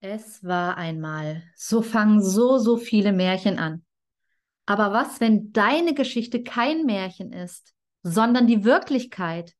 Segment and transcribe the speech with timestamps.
[0.00, 1.42] Es war einmal.
[1.56, 3.84] So fangen so, so viele Märchen an.
[4.64, 9.54] Aber was, wenn deine Geschichte kein Märchen ist, sondern die Wirklichkeit?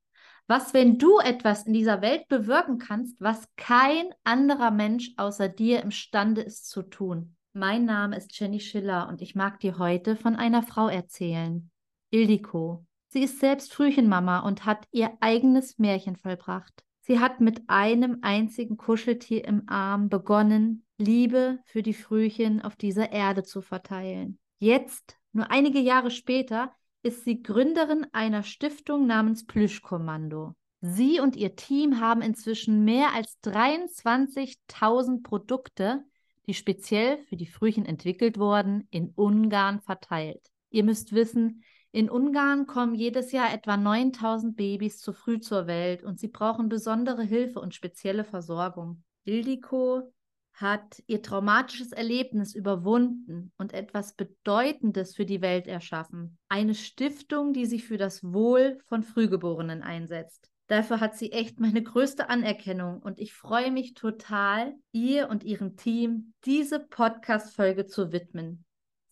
[0.46, 5.82] Was, wenn du etwas in dieser Welt bewirken kannst, was kein anderer Mensch außer dir
[5.82, 7.36] imstande ist zu tun?
[7.52, 11.70] Mein Name ist Jenny Schiller und ich mag dir heute von einer Frau erzählen.
[12.10, 12.86] Ildiko.
[13.08, 16.84] Sie ist selbst Frühchenmama und hat ihr eigenes Märchen vollbracht.
[17.08, 23.12] Sie hat mit einem einzigen Kuscheltier im Arm begonnen, Liebe für die Frühchen auf dieser
[23.12, 24.38] Erde zu verteilen.
[24.58, 30.54] Jetzt, nur einige Jahre später, ist sie Gründerin einer Stiftung namens Plüschkommando.
[30.82, 36.04] Sie und ihr Team haben inzwischen mehr als 23.000 Produkte,
[36.46, 40.42] die speziell für die Frühchen entwickelt wurden, in Ungarn verteilt.
[40.68, 46.02] Ihr müsst wissen, in Ungarn kommen jedes Jahr etwa 9000 Babys zu früh zur Welt
[46.02, 49.02] und sie brauchen besondere Hilfe und spezielle Versorgung.
[49.24, 50.12] Ildiko
[50.52, 56.36] hat ihr traumatisches Erlebnis überwunden und etwas Bedeutendes für die Welt erschaffen.
[56.48, 60.50] Eine Stiftung, die sich für das Wohl von Frühgeborenen einsetzt.
[60.66, 65.76] Dafür hat sie echt meine größte Anerkennung und ich freue mich total, ihr und ihrem
[65.76, 68.64] Team diese Podcast-Folge zu widmen.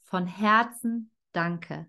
[0.03, 1.87] Von Herzen danke.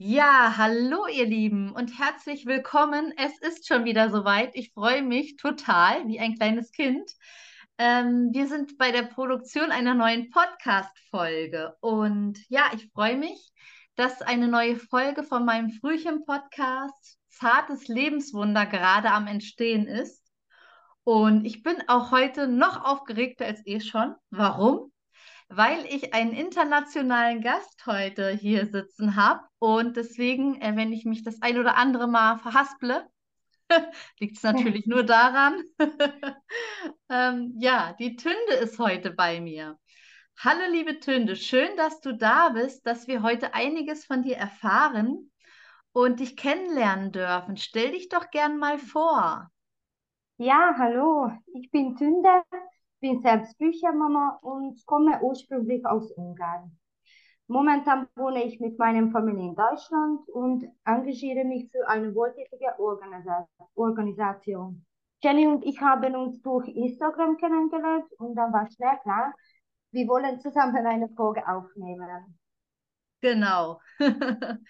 [0.00, 3.12] Ja, hallo ihr Lieben und herzlich willkommen.
[3.16, 4.54] Es ist schon wieder soweit.
[4.54, 7.10] Ich freue mich total, wie ein kleines Kind.
[7.78, 13.50] Ähm, wir sind bei der Produktion einer neuen Podcast-Folge und ja, ich freue mich,
[13.96, 20.22] dass eine neue Folge von meinem Frühchen-Podcast Zartes Lebenswunder gerade am Entstehen ist.
[21.02, 24.14] Und ich bin auch heute noch aufgeregter als eh schon.
[24.30, 24.92] Warum?
[25.48, 29.40] Weil ich einen internationalen Gast heute hier sitzen habe.
[29.58, 33.08] Und deswegen, äh, wenn ich mich das ein oder andere Mal verhasple,
[34.20, 35.62] liegt es natürlich nur daran.
[37.10, 39.78] ähm, ja, die Tünde ist heute bei mir.
[40.40, 45.32] Hallo, liebe Tünde, schön, dass du da bist, dass wir heute einiges von dir erfahren
[45.92, 47.56] und dich kennenlernen dürfen.
[47.56, 49.50] Stell dich doch gern mal vor.
[50.36, 52.42] Ja, hallo, ich bin Tünde,
[53.00, 56.76] bin selbst Büchermama und komme ursprünglich aus Ungarn.
[57.46, 62.78] Momentan wohne ich mit meiner Familie in Deutschland und engagiere mich für eine wohltätige
[63.74, 64.84] Organisation.
[65.22, 69.34] Jenny und ich haben uns durch Instagram kennengelernt und dann war schnell klar,
[69.92, 72.36] wir wollen zusammen eine Folge aufnehmen.
[73.22, 73.80] Genau.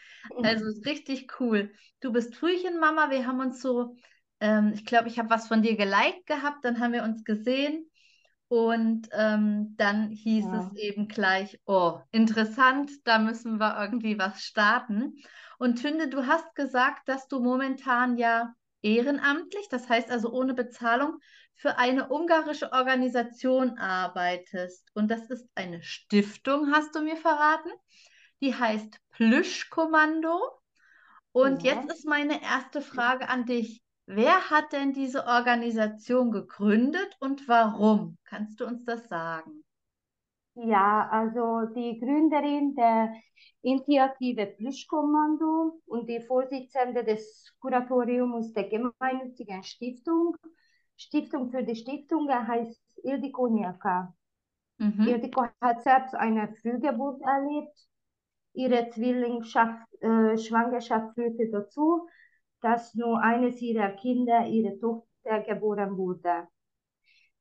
[0.42, 1.72] also richtig cool.
[2.00, 3.10] Du bist Frühchenmama.
[3.10, 3.96] Wir haben uns so,
[4.40, 6.64] ähm, ich glaube, ich habe was von dir geliked gehabt.
[6.64, 7.87] Dann haben wir uns gesehen
[8.48, 10.60] und ähm, dann hieß ja.
[10.60, 15.16] es eben gleich, oh, interessant, da müssen wir irgendwie was starten.
[15.58, 21.18] Und Tünde, du hast gesagt, dass du momentan ja ehrenamtlich, das heißt also ohne Bezahlung,
[21.54, 24.88] für eine ungarische Organisation arbeitest.
[24.94, 27.70] Und das ist eine Stiftung, hast du mir verraten.
[28.40, 30.40] Die heißt Plüschkommando.
[31.32, 31.74] Und ja.
[31.74, 33.82] jetzt ist meine erste Frage an dich.
[34.10, 38.16] Wer hat denn diese Organisation gegründet und warum?
[38.24, 39.62] Kannst du uns das sagen?
[40.54, 43.12] Ja, also die Gründerin der
[43.60, 50.34] Initiative Plüschkommando und die Vorsitzende des Kuratoriums der gemeinnützigen Stiftung.
[50.96, 54.14] Stiftung für die Stiftung heißt Ildiko Niaka.
[54.78, 55.06] Mhm.
[55.06, 57.78] Ildiko hat selbst eine Frühgeburt erlebt.
[58.54, 62.08] Ihre Zwillingsschwangerschaft äh, führte dazu,
[62.60, 66.48] dass nur eines ihrer Kinder, ihre Tochter, geboren wurde.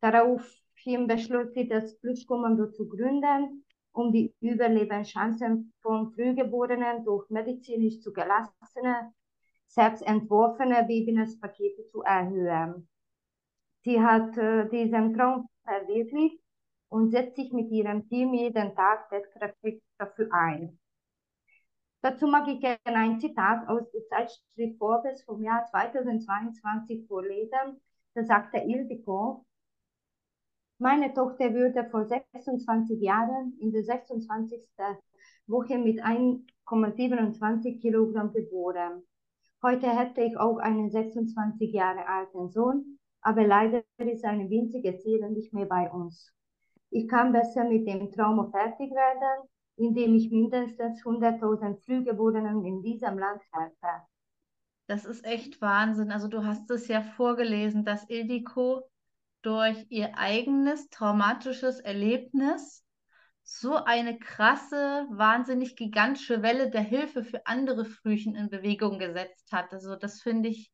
[0.01, 3.63] Daraufhin beschloss sie, das Blutkommando zu gründen,
[3.93, 9.13] um die Überlebenschancen von Frühgeborenen durch medizinisch zugelassene,
[9.67, 12.87] selbst entworfene Babynesspakete zu erhöhen.
[13.83, 16.41] Sie hat äh, diesen Traum verwirklicht
[16.89, 20.79] und setzt sich mit ihrem Team jeden Tag tatkräftig dafür ein.
[22.07, 27.81] Dazu mag ich gerne ein Zitat aus der Zeitschrift Forbes vom Jahr 2022 vorlesen.
[28.13, 29.45] Da sagte Ildiko,
[30.77, 34.69] meine Tochter würde vor 26 Jahren in der 26.
[35.47, 39.03] Woche mit 1,27 Kilogramm geboren.
[39.61, 45.29] Heute hätte ich auch einen 26 Jahre alten Sohn, aber leider ist eine winzige Seele
[45.29, 46.31] nicht mehr bei uns.
[46.89, 53.17] Ich kann besser mit dem Trauma fertig werden indem ich mindestens 100.000 Frühgeborenen in diesem
[53.17, 54.03] Land helfe.
[54.87, 56.11] Das ist echt Wahnsinn.
[56.11, 58.89] Also du hast es ja vorgelesen, dass Ildiko
[59.41, 62.83] durch ihr eigenes traumatisches Erlebnis
[63.43, 69.73] so eine krasse, wahnsinnig gigantische Welle der Hilfe für andere Frühchen in Bewegung gesetzt hat.
[69.73, 70.71] Also das finde ich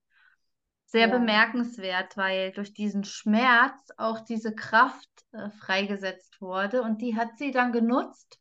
[0.86, 1.20] sehr Ja.
[1.20, 7.52] bemerkenswert, weil durch diesen Schmerz auch diese Kraft äh, freigesetzt wurde und die hat sie
[7.52, 8.40] dann genutzt,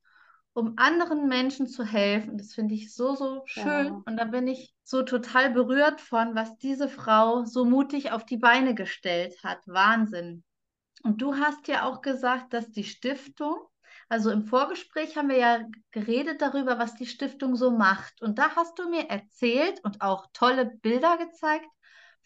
[0.54, 2.36] um anderen Menschen zu helfen.
[2.38, 4.02] Das finde ich so, so schön Ja.
[4.04, 8.36] und da bin ich so total berührt von, was diese Frau so mutig auf die
[8.36, 9.60] Beine gestellt hat.
[9.66, 10.44] Wahnsinn.
[11.02, 13.56] Und du hast ja auch gesagt, dass die Stiftung,
[14.08, 15.60] also im Vorgespräch haben wir ja
[15.90, 18.20] geredet darüber, was die Stiftung so macht.
[18.22, 21.66] Und da hast du mir erzählt und auch tolle Bilder gezeigt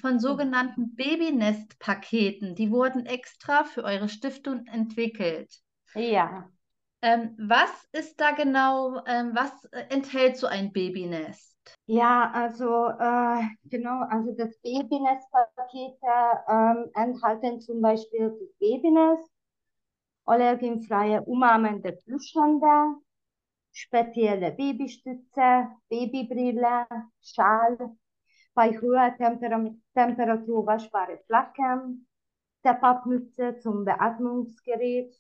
[0.00, 2.54] von sogenannten Babynest-Paketen.
[2.54, 5.54] Die wurden extra für eure Stiftung entwickelt.
[5.94, 6.50] Ja.
[7.06, 11.56] Ähm, was ist da genau, ähm, was äh, enthält so ein Babynest?
[11.86, 15.94] Ja, also äh, genau, also das Babynest-Pakete
[16.48, 19.30] ähm, enthalten zum Beispiel das Babynest,
[20.24, 22.96] allergenfreie umarmende Plüschhunde,
[23.72, 26.86] spezielle Babystütze, Babybrille,
[27.22, 27.78] Schal,
[28.52, 29.64] bei hoher Tempera
[29.94, 32.08] Temperatur waschbare Flacken,
[32.58, 35.14] Step-Up-Mütze zum Beatmungsgerät,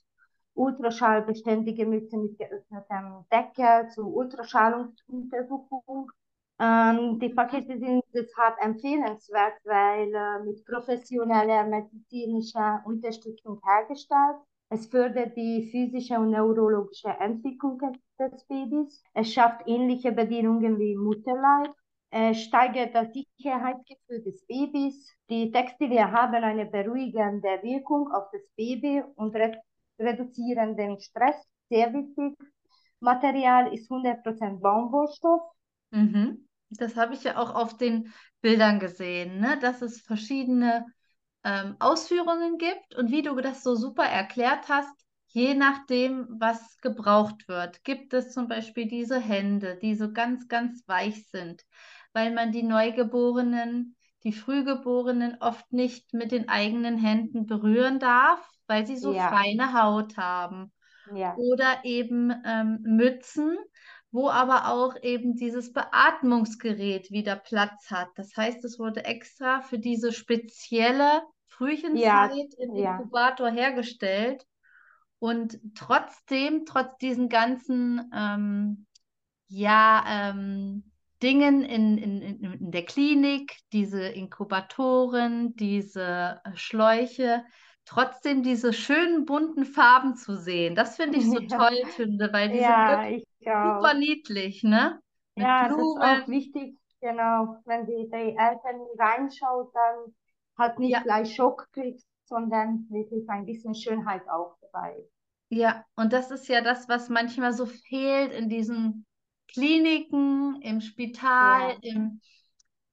[0.56, 6.10] ultraschallbeständige Mütze mit geöffnetem Deckel zur Ultraschallungsuntersuchung.
[6.58, 14.38] Ähm, die Pakete sind deshalb empfehlenswert, weil äh, mit professioneller medizinischer Unterstützung hergestellt.
[14.68, 17.78] Es fördert die physische und neurologische Entwicklung
[18.18, 19.04] des Babys.
[19.14, 21.72] Es schafft ähnliche Bedingungen wie Mutterleib.
[22.10, 25.14] Es steigert das Sicherheitsgefühl des Babys.
[25.28, 29.34] Die Textilien haben eine beruhigende Wirkung auf das Baby und
[29.98, 31.36] reduzieren den Stress.
[31.68, 32.36] Sehr wichtig.
[33.00, 35.42] Material ist 100% Baumwollstoff.
[35.90, 36.48] Mhm.
[36.70, 39.58] Das habe ich ja auch auf den Bildern gesehen, ne?
[39.60, 40.86] dass es verschiedene
[41.44, 44.94] ähm, Ausführungen gibt und wie du das so super erklärt hast,
[45.28, 50.82] je nachdem, was gebraucht wird, gibt es zum Beispiel diese Hände, die so ganz, ganz
[50.88, 51.62] weich sind,
[52.12, 58.86] weil man die Neugeborenen, die Frühgeborenen oft nicht mit den eigenen Händen berühren darf, weil
[58.86, 59.28] sie so Ja.
[59.30, 60.72] feine Haut haben.
[61.14, 61.36] Ja.
[61.36, 63.56] Oder eben ähm, Mützen,
[64.10, 68.08] wo aber auch eben dieses Beatmungsgerät wieder Platz hat.
[68.16, 72.96] Das heißt, es wurde extra für diese spezielle Frühchenzeit im ja.
[72.96, 74.44] Inkubator hergestellt.
[75.18, 78.86] Und trotzdem, trotz diesen ganzen ähm,
[79.48, 80.90] ja, ähm,
[81.22, 87.44] Dingen in, in, in der Klinik, diese Inkubatoren, diese äh, Schläuche,
[87.86, 90.74] trotzdem diese schönen bunten Farben zu sehen.
[90.76, 93.14] Das finde ich so toll, Tünde, weil die sind Ja, auch.
[93.62, 95.00] super niedlich, ne?
[95.36, 96.28] Mit Ja, das ist auch Blumen.
[96.28, 97.56] wichtig, genau.
[97.64, 100.14] Wenn die, die Eltern reinschaut, dann
[100.58, 101.02] halt nicht Ja.
[101.02, 105.04] gleich Schock kriegt, sondern wirklich ein bisschen Schönheit auch dabei.
[105.48, 109.06] Ja, und das ist ja das, was manchmal so fehlt in diesen
[109.48, 111.80] Kliniken, im Spital, Ja.
[111.82, 112.20] im,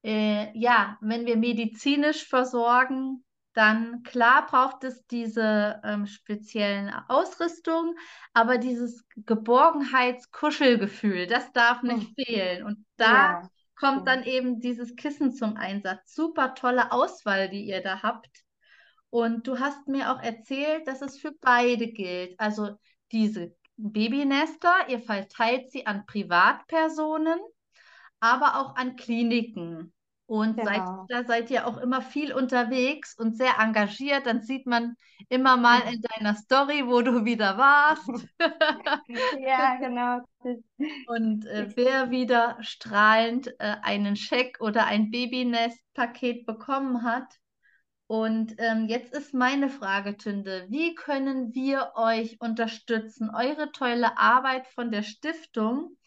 [0.04, 7.96] äh, ja, wenn wir medizinisch versorgen, dann klar braucht es diese ähm, speziellen Ausrüstung,
[8.34, 12.16] aber dieses Geborgenheits-Kuschelgefühl, das darf nicht Hm.
[12.16, 12.64] fehlen.
[12.64, 16.14] Und da Ja, kommt dann eben dieses Kissen zum Einsatz.
[16.16, 18.30] Super tolle Auswahl, die ihr da habt.
[19.10, 22.40] Und du hast mir auch erzählt, dass es für beide gilt.
[22.40, 22.78] Also
[23.12, 27.40] diese Babynester, ihr verteilt sie an Privatpersonen,
[28.20, 29.94] aber auch an Kliniken.
[30.26, 31.06] Und seid, Genau.
[31.10, 34.26] da seid ihr auch immer viel unterwegs und sehr engagiert.
[34.26, 34.96] Dann sieht man
[35.30, 38.08] immer mal in deiner Story, wo du wieder warst.
[39.40, 40.22] Ja, genau.
[41.08, 47.28] Und äh, wer wieder strahlend äh, einen Scheck oder ein Babynest-Paket bekommen hat.
[48.08, 53.30] Und ähm, jetzt ist meine Frage, Tünde, wie können wir euch unterstützen?
[53.34, 55.98] Eure tolle Arbeit von der Stiftung.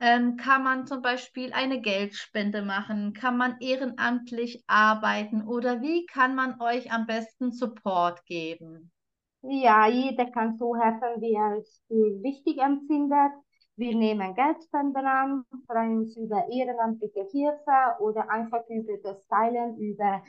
[0.00, 3.12] Ähm, kann man zum Beispiel eine Geldspende machen?
[3.12, 5.46] Kann man ehrenamtlich arbeiten?
[5.46, 8.90] Oder wie kann man euch am besten Support geben?
[9.42, 13.32] ja, jeder kann so helfen, wie er es für wichtig empfindet.
[13.76, 20.22] Wir nehmen Geldspenden an, freuen uns über ehrenamtliche Hilfe oder einfach über das Teilen über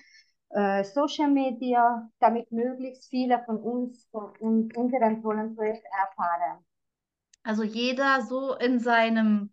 [0.50, 6.64] äh, Social Media, damit möglichst viele von uns von un unserem tollen Projekt erfahren.
[7.44, 9.52] Also jeder so in seinem,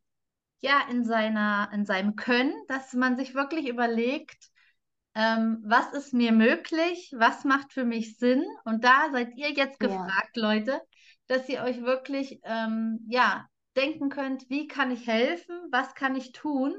[0.60, 4.48] ja, in seiner, in seinem Können, dass man sich wirklich überlegt,
[5.14, 8.44] ähm, was ist mir möglich, was macht für mich Sinn?
[8.64, 9.80] Und da seid ihr jetzt Ja.
[9.80, 10.80] gefragt, Leute,
[11.26, 13.46] dass ihr euch wirklich, ähm, ja,
[13.76, 16.74] denken könnt, wie kann ich helfen, was kann ich tun?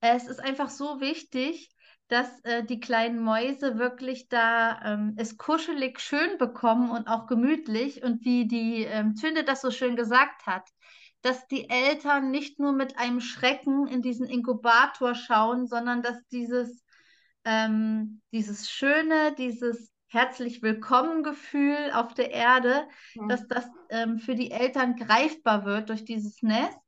[0.00, 1.70] Es ist einfach so wichtig,
[2.08, 8.02] dass äh, die kleinen Mäuse wirklich da ähm, es kuschelig schön bekommen und auch gemütlich
[8.02, 10.68] und wie die ähm, Tünde das so schön gesagt hat,
[11.22, 16.82] dass die Eltern nicht nur mit einem Schrecken in diesen Inkubator schauen, sondern dass dieses
[17.44, 23.28] ähm, dieses schöne, dieses herzlich willkommen Gefühl auf der Erde, Mhm.
[23.28, 26.78] dass das ähm, für die Eltern greifbar wird durch dieses Nest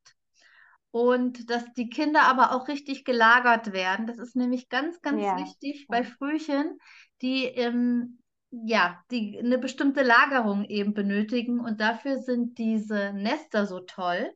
[0.90, 4.06] und dass die Kinder aber auch richtig gelagert werden.
[4.06, 6.04] Das ist nämlich ganz, ganz Ja, wichtig bei ja.
[6.04, 6.78] Frühchen,
[7.22, 8.18] die ähm,
[8.52, 14.32] ja, die eine bestimmte Lagerung eben benötigen und dafür sind diese Nester so toll.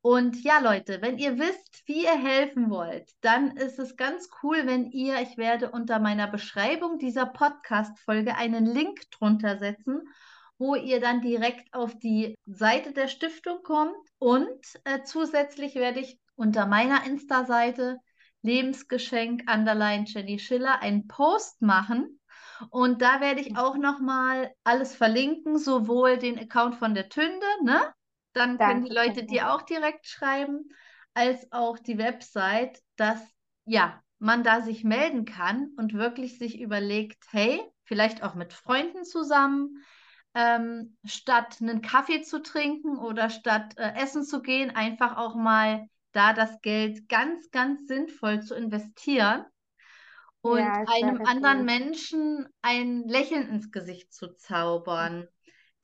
[0.00, 4.66] Und ja, Leute, wenn ihr wisst, wie ihr helfen wollt, dann ist es ganz cool,
[4.66, 10.02] wenn ihr, ich werde unter meiner Beschreibung dieser Podcast-Folge einen Link drunter setzen,
[10.58, 13.94] wo ihr dann direkt auf die Seite der Stiftung kommt.
[14.18, 17.98] Und äh, zusätzlich werde ich unter meiner Insta-Seite
[18.42, 22.18] Lebensgeschenk Underline Jenny Schiller einen Post machen.
[22.70, 27.80] Und da werde ich auch nochmal alles verlinken, sowohl den Account von der Tünde, ne?
[28.34, 30.70] Dann können die Leute dir auch direkt schreiben,
[31.14, 33.20] als auch die Website, dass
[33.64, 39.04] ja, man da sich melden kann und wirklich sich überlegt, hey, vielleicht auch mit Freunden
[39.04, 39.84] zusammen,
[40.34, 45.86] ähm, statt einen Kaffee zu trinken oder statt äh, essen zu gehen, einfach auch mal
[46.12, 49.44] da das Geld ganz, ganz sinnvoll zu investieren
[50.42, 51.66] und Ja, einem anderen toll.
[51.66, 55.28] Menschen ein Lächeln ins Gesicht zu zaubern.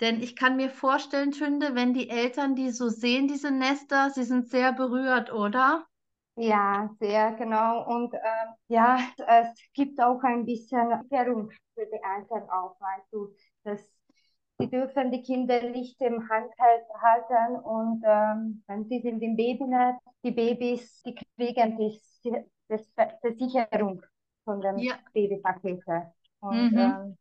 [0.00, 4.24] Denn ich kann mir vorstellen, Tünde, wenn die Eltern die so sehen, diese Nester, sie
[4.24, 5.86] sind sehr berührt, oder?
[6.36, 7.84] Ja, sehr genau.
[7.88, 13.34] Und ähm, ja, es gibt auch ein bisschen Erklärung für die Eltern auch, weißt du,
[13.64, 13.80] dass
[14.58, 19.36] sie dürfen die Kinder nicht im Hand halt- halten und ähm, wenn sie sind im
[19.36, 22.44] Babynest, die Babys, die kriegen die, die
[23.20, 24.02] Versicherung
[24.48, 24.98] von dem Ja.
[25.12, 26.12] Babypakete.
[26.40, 26.76] Und Mhm.
[26.76, 27.18] ähm,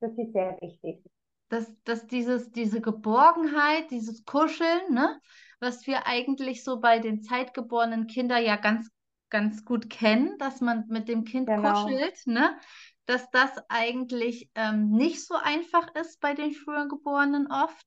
[0.00, 1.00] das ist sehr wichtig.
[1.48, 5.20] dass, dass dieses, diese Geborgenheit, dieses Kuscheln, ne,
[5.60, 8.90] was wir eigentlich so bei den zeitgeborenen Kindern ja ganz,
[9.30, 11.54] ganz gut kennen, dass man mit dem Kind Genau.
[11.56, 12.58] kuschelt, ne,
[13.06, 17.86] dass das eigentlich ähm, nicht so einfach ist bei den früher Geborenen oft.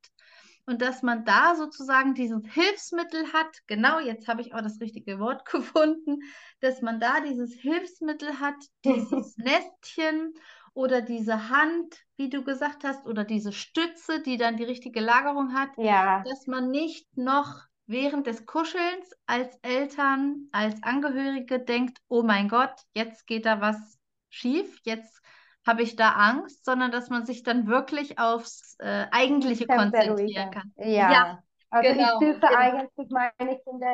[0.66, 5.20] Und dass man da sozusagen dieses Hilfsmittel hat, genau, jetzt habe ich auch das richtige
[5.20, 6.20] Wort gefunden,
[6.60, 10.34] dass man da dieses Hilfsmittel hat, dieses Nestchen
[10.74, 15.54] oder diese Hand, wie du gesagt hast, oder diese Stütze, die dann die richtige Lagerung
[15.54, 22.24] hat, Ja, dass man nicht noch während des Kuschelns als Eltern, als Angehörige denkt, oh
[22.24, 24.00] mein Gott, jetzt geht da was
[24.30, 25.22] schief, jetzt
[25.66, 30.74] habe ich da Angst, sondern dass man sich dann wirklich aufs äh, Eigentliche konzentrieren kann.
[30.78, 31.12] Ja.
[31.12, 32.56] Ja, Also genau, ich dürfe genau.
[32.58, 33.88] eigentlich meine Kinder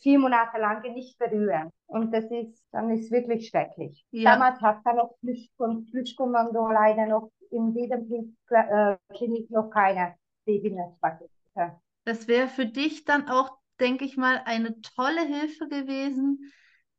[0.00, 1.70] vier Monate lang nicht berühren.
[1.86, 4.04] Und das ist, dann ist wirklich schrecklich.
[4.10, 4.34] Ja.
[4.34, 5.16] Damals hat er noch
[5.90, 10.14] Flüchtkommando leider noch in jedem äh, Klinik noch keine
[10.44, 11.30] Babynestpakete.
[12.04, 13.50] Das wäre für dich dann auch,
[13.80, 16.52] denke ich mal, eine tolle Hilfe gewesen,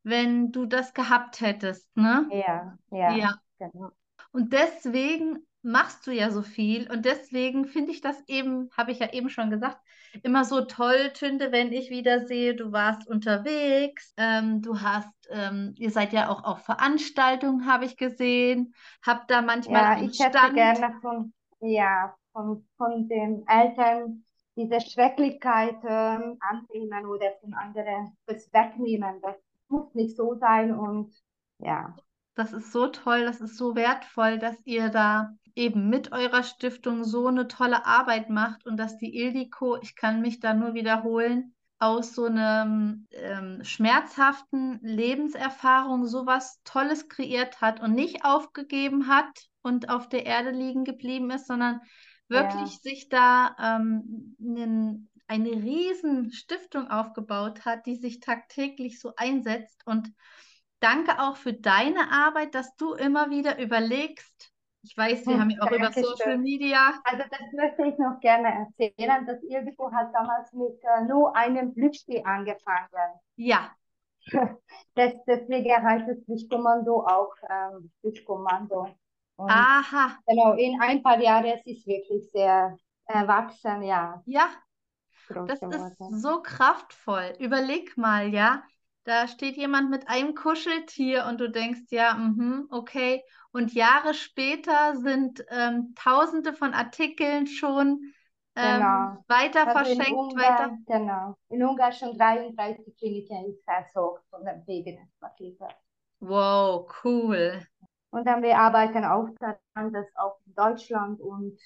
[0.04, 2.28] wenn du das gehabt hättest, ne?
[2.32, 3.40] Ja, ja, Ja.
[3.60, 3.92] genau.
[4.36, 9.00] Und deswegen machst du ja so viel und deswegen finde ich das eben, habe ich
[9.00, 9.78] ja eben schon gesagt,
[10.24, 15.74] immer so toll, Tünde, wenn ich wieder sehe, du warst unterwegs, ähm, du hast, ähm,
[15.78, 18.74] ihr seid ja auch auf Veranstaltungen, habe ich gesehen,
[19.06, 20.56] habt da manchmal Ja, ich hätte Stand.
[20.56, 24.22] gerne von, ja, von, von den Eltern
[24.58, 29.22] diese Schrecklichkeit ähm, annehmen oder von anderen das wegnehmen.
[29.22, 29.38] Das
[29.70, 31.14] muss nicht so sein und
[31.60, 31.96] ja,
[32.36, 37.06] Das ist so toll, das ist so wertvoll, dass ihr da eben mit eurer Stiftung
[37.06, 41.56] so eine tolle Arbeit macht und dass die Ildiko, ich kann mich da nur wiederholen,
[41.80, 49.90] aus so einem ähm, schmerzhaften Lebenserfahrung sowas Tolles kreiert hat und nicht aufgegeben hat und
[49.90, 51.82] auf der Erde liegen geblieben ist, sondern
[52.28, 59.82] wirklich sich da ähm, nen, eine riesen Stiftung aufgebaut hat, die sich tagtäglich so einsetzt
[59.86, 60.12] und
[60.86, 64.52] Danke auch für deine Arbeit, dass du immer wieder überlegst.
[64.84, 65.92] Ich weiß, wir haben ja auch über.
[65.92, 66.94] Social Media.
[67.06, 69.26] Also das möchte ich noch gerne erzählen.
[69.26, 73.20] Das Ildiko hat damals mit äh, nur einem Glücksspiel angefangen.
[73.36, 73.76] Ja,
[74.96, 78.88] Das, deswegen heißt es Glückskommando auch ähm, Glückskommando.
[79.38, 84.50] Aha, genau, in ein paar Jahren es ist wirklich sehr erwachsen, ja, ja,
[85.30, 87.34] das ist so kraftvoll.
[87.40, 88.64] Überleg mal, ja,
[89.06, 93.24] da steht jemand mit einem Kuscheltier und du denkst, ja, mhm, okay.
[93.52, 98.02] Und Jahre später sind ähm, Tausende von Artikeln schon
[98.56, 99.26] ähm, Genau.
[99.28, 100.72] weiter Also verschenkt, weiter.
[100.72, 101.36] Ungarn, genau.
[101.50, 105.68] In Ungarn schon 33 Kliniken ist versorgt von den Babynestpaketen.
[106.20, 107.66] Wow, cool.
[108.12, 111.60] Und dann wir arbeiten auch daran, dass auch in Deutschland und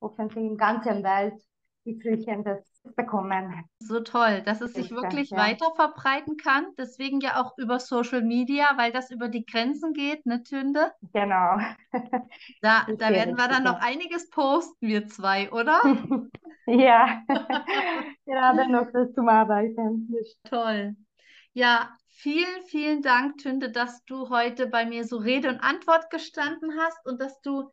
[0.00, 1.34] hoffentlich in ganzen Welt
[1.84, 2.64] die Frühchen das
[2.96, 3.64] bekommen.
[3.78, 5.38] So toll, dass es sich wirklich ja.
[5.38, 6.66] weiter verbreiten kann.
[6.78, 10.92] Deswegen ja auch über Social Media, weil das über die Grenzen geht, ne, Tünde?
[11.12, 11.58] Genau.
[12.62, 15.80] Da, da werden wir dann noch einiges posten, wir zwei, oder?
[16.66, 17.22] ja,
[18.26, 20.08] gerade noch das zum Arbeiten.
[20.44, 20.94] Toll.
[21.52, 26.72] Ja, vielen, vielen Dank, Tünde, dass du heute bei mir so Rede und Antwort gestanden
[26.78, 27.70] hast und dass du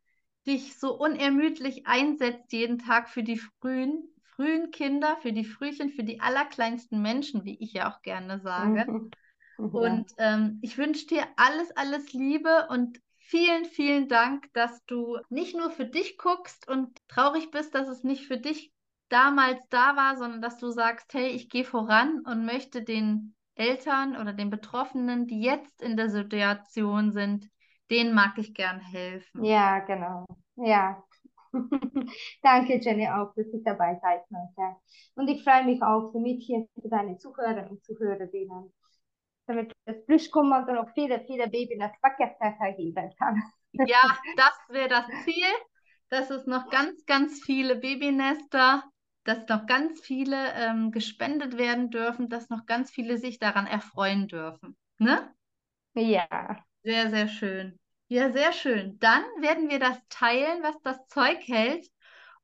[0.47, 6.05] dich so unermüdlich einsetzt jeden Tag für die frühen frühen Kinder, für die Frühchen, für
[6.05, 8.85] die allerkleinsten Menschen, wie ich ja auch gerne sage.
[8.85, 9.11] Mhm.
[9.57, 9.73] Ja.
[9.81, 15.55] Und ähm, ich wünsche dir alles, alles Liebe und vielen, vielen Dank, dass du nicht
[15.55, 18.71] nur für dich guckst und traurig bist, dass es nicht für dich
[19.09, 24.15] damals da war, sondern dass du sagst, hey, ich gehe voran und möchte den Eltern
[24.15, 27.49] oder den Betroffenen, die jetzt in der Situation sind,
[27.91, 29.43] denen mag ich gern helfen.
[29.43, 30.25] Ja, genau.
[30.55, 31.03] Ja,
[32.43, 34.77] Danke, Jenny, auch, dass ich dabei sein konnte.
[35.15, 38.73] Und ich freue mich auch für mich hier für deine Zuhörer und Zuhörerinnen,
[39.47, 43.41] damit das Plüschkummer und noch viele, viele Babys das Backerfächer geben kann.
[43.85, 45.45] Ja, das wäre das Ziel,
[46.09, 48.83] dass es noch ganz, ganz viele Babynester,
[49.23, 54.27] dass noch ganz viele ähm, gespendet werden dürfen, dass noch ganz viele sich daran erfreuen
[54.27, 54.75] dürfen.
[54.97, 55.31] Ne?
[55.93, 56.57] Ja.
[56.83, 57.77] Sehr, sehr schön.
[58.09, 58.99] Ja, sehr schön.
[58.99, 61.89] Dann werden wir das teilen, was das Zeug hält.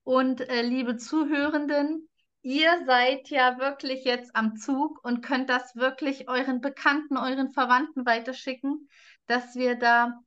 [0.03, 2.09] Und äh, liebe Zuhörenden,
[2.41, 8.05] ihr seid ja wirklich jetzt am Zug und könnt das wirklich euren Bekannten, euren Verwandten
[8.05, 8.89] weiterschicken,
[9.27, 10.19] dass wir da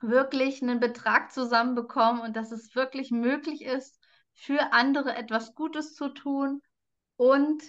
[0.00, 4.00] wirklich einen Betrag zusammenbekommen und dass es wirklich möglich ist,
[4.32, 6.60] für andere etwas Gutes zu tun
[7.16, 7.62] und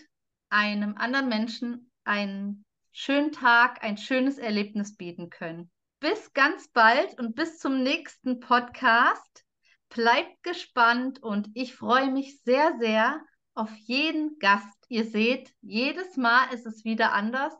[0.49, 7.35] einem anderen Menschen einen schönen Tag, ein schönes Erlebnis bieten können bis ganz bald und
[7.35, 9.43] bis zum nächsten Podcast.
[9.89, 13.21] Bleibt gespannt und ich freue mich sehr, sehr
[13.53, 14.77] auf jeden Gast.
[14.89, 17.53] Ihr seht, jedes Mal ist es wieder anders.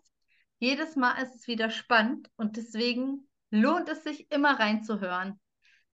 [0.60, 5.40] Jedes Mal ist es wieder spannend und deswegen lohnt es sich immer reinzuhören.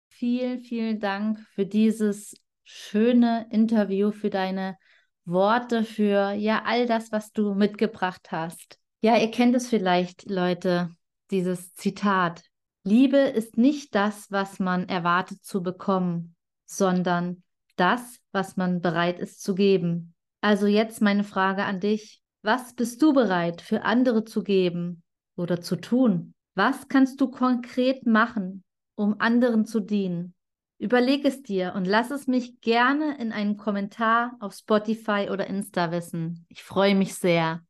[0.10, 4.77] Vielen, vielen Dank für dieses schöne Interview, für deine
[5.25, 8.79] Worte, für ja all das, was du mitgebracht hast.
[9.01, 10.97] Ja, ihr kennt es vielleicht, Leute
[11.31, 12.44] dieses Zitat.
[12.83, 16.35] Liebe ist nicht das, was man erwartet zu bekommen,
[16.66, 17.44] sondern
[17.75, 20.13] das, was man bereit ist zu geben.
[20.42, 22.22] Also jetzt meine Frage an dich.
[22.44, 25.03] Was bist du bereit für andere zu geben
[25.35, 26.33] oder zu tun?
[26.55, 28.63] Was kannst du konkret machen,
[28.96, 30.33] um anderen zu dienen?
[30.79, 35.92] Überleg es dir und lass es mich gerne in einem Kommentar auf Spotify oder Insta
[35.92, 36.46] wissen.
[36.50, 37.63] Ich freue mich sehr.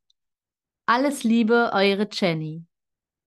[0.85, 2.65] Alles Liebe, eure Jenny.